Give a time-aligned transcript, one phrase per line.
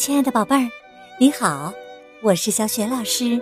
[0.00, 0.66] 亲爱的宝贝儿，
[1.18, 1.74] 你好，
[2.22, 3.38] 我是小雪老师，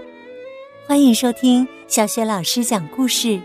[0.89, 3.41] 欢迎收听小雪老师讲故事，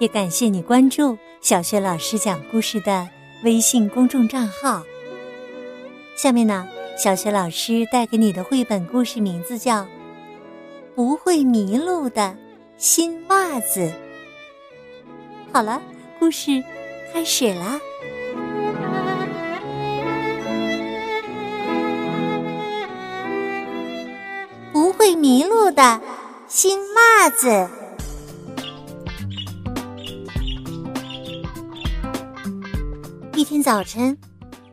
[0.00, 3.08] 也感谢你关注小雪老师讲故事的
[3.42, 4.82] 微信公众账号。
[6.14, 6.68] 下面呢，
[7.02, 9.84] 小雪老师带给你的绘本故事名字叫
[10.94, 12.36] 《不会迷路的
[12.76, 13.80] 新袜子》。
[15.54, 15.80] 好了，
[16.18, 16.62] 故事
[17.14, 17.80] 开始啦。
[25.16, 26.00] 迷路的
[26.46, 27.68] 新袜子。
[33.34, 34.16] 一天早晨，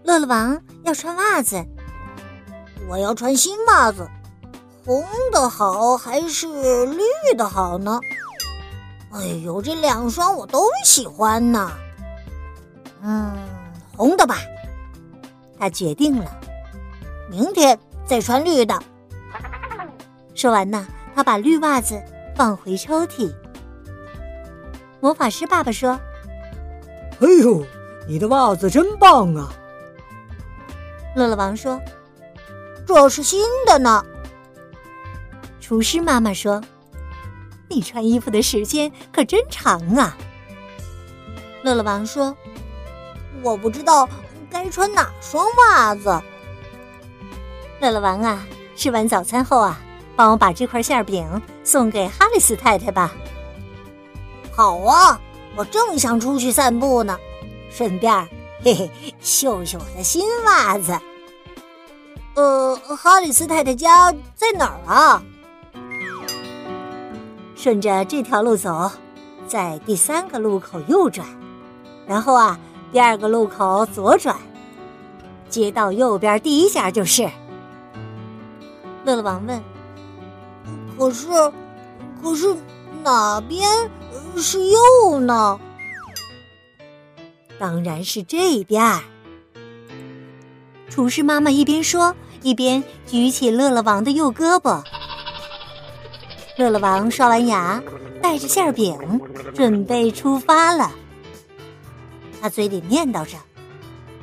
[0.03, 1.66] 乐乐王要穿袜子。
[2.89, 4.09] 我要穿新袜子，
[4.85, 7.02] 红的好还是绿
[7.38, 7.99] 的好呢？
[9.11, 11.71] 哎呦，这两双我都喜欢呢。
[13.02, 13.33] 嗯，
[13.95, 14.38] 红的吧。
[15.57, 16.30] 他决定了，
[17.30, 18.77] 明天再穿绿的。
[20.36, 22.02] 说完呢，他把绿袜子
[22.36, 23.34] 放回抽屉。
[25.00, 26.00] 魔法师爸爸说
[27.22, 27.66] ：“哎呦，
[28.08, 29.54] 你的袜子真棒啊！”
[31.16, 31.80] 乐乐王说
[32.88, 34.04] ：“这是新的呢。”
[35.61, 36.61] 厨师妈妈说
[37.70, 40.17] ：“你穿衣服的时间可真长啊！”
[41.64, 42.36] 乐乐王说
[43.44, 44.09] ：“我不知道
[44.50, 46.22] 该穿哪双袜子。”
[47.80, 48.45] 乐乐王啊，
[48.76, 49.80] 吃完早餐后啊。
[50.16, 51.25] 帮我把这块馅饼
[51.64, 53.14] 送给哈里斯太太吧。
[54.52, 55.20] 好啊，
[55.55, 57.17] 我正想出去散步呢，
[57.72, 58.14] 顺便
[58.64, 60.97] 嘿嘿秀秀我的新袜子。
[62.36, 65.23] 呃，哈里斯太太家在哪儿啊？
[67.55, 68.92] 顺着这条路走，
[69.48, 71.25] 在第三个路口右转，
[72.05, 72.59] 然后啊，
[72.92, 74.36] 第二个路口左转，
[75.50, 77.23] 街道右边第一家就是。
[79.05, 79.72] 乐乐王问。
[80.98, 81.27] 可是，
[82.21, 82.55] 可是
[83.04, 83.67] 哪边
[84.37, 85.59] 是右呢？
[87.59, 88.99] 当然是这边。
[90.89, 94.83] 厨师妈妈一边说，一边举起乐乐王的右胳膊。
[96.58, 97.81] 乐乐王刷完牙，
[98.21, 98.95] 带着馅饼，
[99.55, 100.92] 准备出发了。
[102.39, 103.37] 他嘴里念叨着：“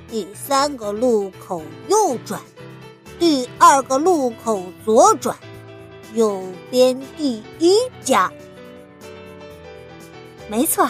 [0.08, 2.40] 第三个路口右转，
[3.18, 5.36] 第二个路口左转。”
[6.14, 8.30] 右边第一家，
[10.48, 10.88] 没错。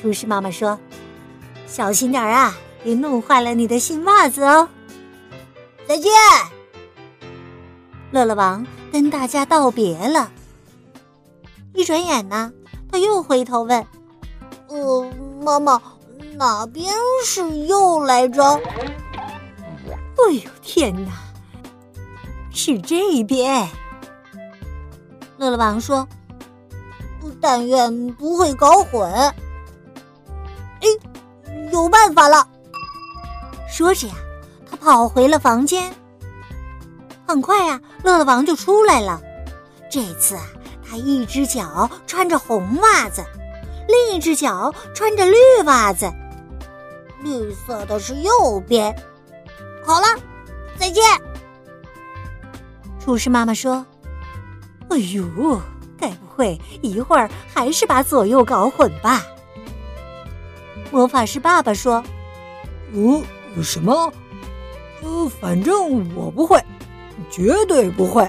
[0.00, 0.78] 厨师妈妈说
[1.66, 4.68] ：“小心点啊，别弄坏了你的新袜子哦。”
[5.88, 6.12] 再见。
[8.10, 10.30] 乐乐王跟大家道别了。
[11.72, 12.52] 一转眼呢，
[12.92, 13.86] 他又回头问
[14.68, 15.10] ：“呃，
[15.42, 15.80] 妈妈，
[16.36, 16.92] 哪边
[17.24, 18.42] 是右来着？”
[20.16, 21.12] 哎呦天哪，
[22.52, 23.68] 是这边。
[25.36, 26.06] 乐乐王说
[27.40, 29.10] ：“但愿不会搞混。”
[30.80, 30.88] 哎，
[31.72, 32.46] 有办法了！
[33.68, 34.14] 说着呀，
[34.70, 35.92] 他跑回了房间。
[37.26, 39.20] 很快呀，乐乐王就出来了。
[39.90, 40.42] 这次啊，
[40.88, 43.24] 他一只脚穿着红袜子，
[43.88, 46.12] 另一只脚穿着绿袜子。
[47.22, 48.94] 绿色的是右边。
[49.84, 50.06] 好了，
[50.78, 51.02] 再见。
[53.00, 53.84] 厨师妈妈说。
[54.90, 55.60] 哎呦，
[55.98, 59.22] 该不会一会儿还是把左右搞混吧？
[60.90, 62.04] 魔法师爸爸说
[62.94, 63.22] ：“哦，
[63.62, 64.12] 什么？
[65.02, 66.62] 呃，反正我不会，
[67.30, 68.28] 绝对不会。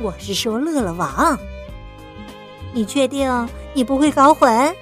[0.00, 1.38] 我是说乐乐王，
[2.72, 4.74] 你确定你不会搞混？”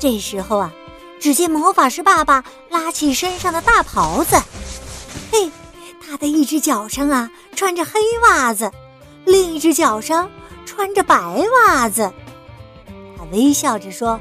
[0.00, 0.72] 这时候啊，
[1.20, 4.36] 只见魔法师爸爸拉起身上的大袍子，
[5.30, 5.50] 嘿。
[6.06, 8.70] 他的一只脚上啊穿着黑袜子，
[9.24, 10.30] 另一只脚上
[10.66, 12.12] 穿着白袜子。
[13.16, 14.20] 他微笑着说：“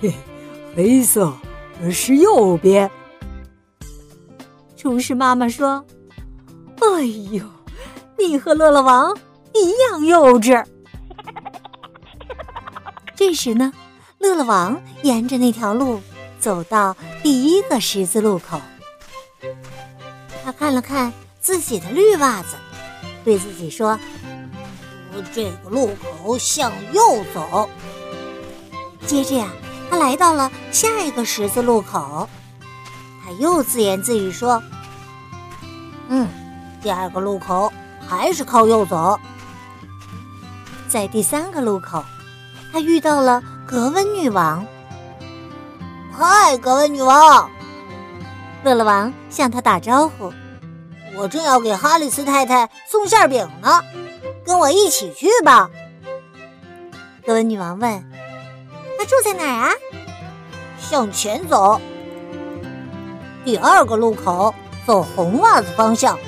[0.00, 0.14] 嘿，
[0.74, 1.32] 黑色
[1.92, 2.90] 是右边。”
[4.76, 5.84] 厨师妈妈说
[6.80, 7.02] ：“哎
[7.32, 7.44] 呦，
[8.18, 9.16] 你和乐乐王
[9.54, 10.64] 一样幼稚。”
[13.16, 13.72] 这时呢，
[14.18, 16.00] 乐乐王沿着那条路
[16.38, 18.60] 走到第一个十字路口。
[20.44, 21.12] 他看了看
[21.44, 22.56] 自己的绿袜子，
[23.22, 24.00] 对自己说
[25.34, 25.90] ：“这个路
[26.22, 27.02] 口向右
[27.34, 27.68] 走。”
[29.06, 29.48] 接着呀，
[29.90, 32.26] 他来到了下一个十字路口，
[33.22, 34.62] 他又自言自语说
[36.08, 36.26] ：“嗯，
[36.82, 37.70] 第二个路口
[38.08, 39.20] 还是靠右走。”
[40.88, 42.02] 在第三个路口，
[42.72, 44.66] 他遇到了格温女王。
[46.10, 47.50] “嗨，格温女王！”
[48.64, 50.32] 乐乐王向他打招呼
[51.16, 53.80] ：“我正要给哈里斯太太送馅饼呢，
[54.44, 55.70] 跟我一起去吧。”
[57.26, 58.04] 格温女王问
[58.98, 59.72] ：“他住在哪儿啊？”
[60.78, 61.80] 向前走，
[63.44, 64.54] 第二个路口
[64.86, 66.18] 走红袜子方向。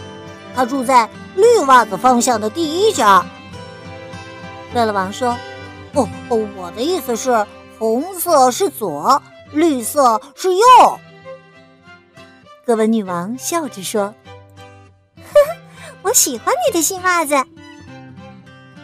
[0.55, 3.23] 他住在绿袜子方向的第一家。
[4.73, 5.37] 乐乐王说
[5.93, 7.47] ：“哦哦，我的意思是，
[7.79, 9.21] 红色是左，
[9.53, 10.65] 绿色是右。”
[12.65, 14.15] 格温女王笑着说：“，
[16.17, 17.35] 喜欢你的新袜子。”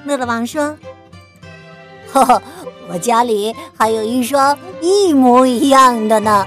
[0.05, 0.77] 乐乐王说
[2.13, 2.43] ：“呵呵，
[2.91, 6.47] 我家里还有一双一模一样的呢。”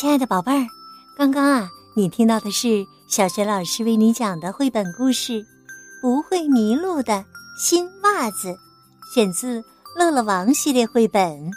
[0.00, 0.66] 亲爱的宝贝儿，
[1.14, 5.32] 刚刚啊，你听到的是小学老师为你讲的绘本故事
[6.00, 7.22] 《不会迷路的
[7.58, 8.48] 新袜子》，
[9.14, 9.60] 选自
[9.94, 11.50] 《乐乐王》系列绘本。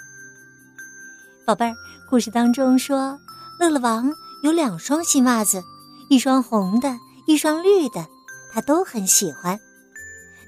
[1.48, 1.74] 宝贝儿，
[2.10, 3.18] 故事当中说，
[3.62, 4.14] 乐乐王
[4.44, 5.64] 有两双新袜子，
[6.10, 6.94] 一双红的，
[7.26, 8.06] 一双绿的，
[8.52, 9.58] 他都很喜欢。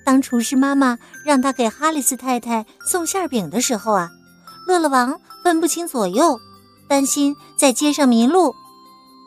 [0.03, 4.11] 当厨师妈妈让他给哈里斯太太送馅饼的时候啊，
[4.67, 6.37] 乐乐王分不清左右。
[6.87, 8.53] 担心在街上迷路，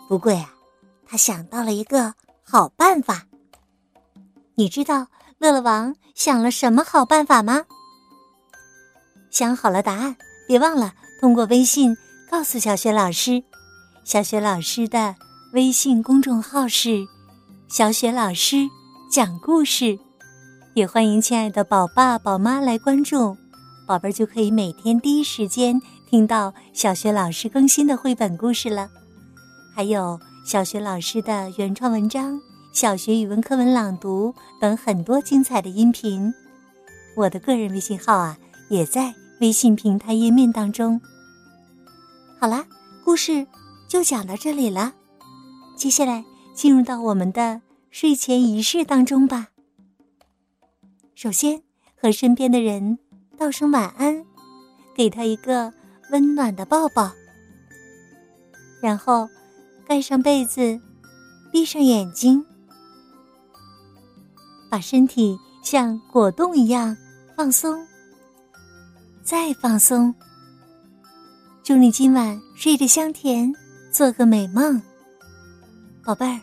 [0.09, 0.51] 不过呀，
[1.07, 2.15] 他想到了一个
[2.45, 3.25] 好办法。
[4.55, 5.07] 你知道
[5.39, 7.65] 乐乐王想了什么好办法吗？
[9.31, 10.17] 想好了答案，
[10.47, 11.97] 别忘了通过微信
[12.31, 13.43] 告诉小雪老师。
[14.05, 15.15] 小雪老师的
[15.53, 17.07] 微信公众号是
[17.69, 18.57] “小雪老师
[19.11, 19.99] 讲故事”，
[20.75, 23.37] 也欢迎亲爱的宝爸宝妈来关注，
[23.87, 25.81] 宝贝儿就可以每天第一时间。
[26.09, 28.89] 听到小学老师更新的绘本故事了，
[29.75, 32.41] 还有小学老师的原创文章、
[32.73, 36.33] 小学语文课文朗读等很多精彩的音频。
[37.15, 38.39] 我的个人微信号啊，
[38.71, 40.99] 也在微信平台页面当中。
[42.41, 42.65] 好啦，
[43.05, 43.47] 故事
[43.87, 44.95] 就讲到这里了，
[45.77, 49.49] 接下来进入到我们的睡前仪式当中吧。
[51.15, 51.63] 首先
[52.01, 52.99] 和身边的人
[53.37, 54.25] 道声晚安，
[54.95, 55.75] 给他一个。
[56.11, 57.13] 温暖的抱抱，
[58.81, 59.29] 然后
[59.87, 60.81] 盖上被子，
[61.53, 62.45] 闭上眼睛，
[64.71, 66.97] 把身体像果冻一样
[67.37, 67.87] 放松，
[69.23, 70.15] 再放松。
[71.63, 73.53] 祝你今晚睡得香甜，
[73.93, 74.81] 做个美梦，
[76.05, 76.41] 宝贝儿！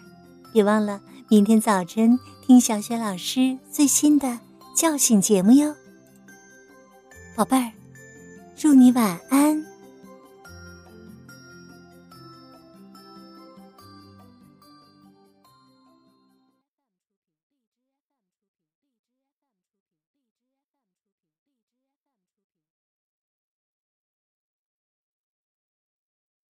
[0.54, 4.40] 别忘了明天早晨听小雪老师最新的
[4.76, 5.76] 叫醒节目哟，
[7.36, 7.72] 宝贝儿。
[8.56, 9.75] 祝你晚安。